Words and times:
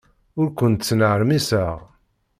Ur 0.39 0.47
kent-ttnermiseɣ. 0.57 1.77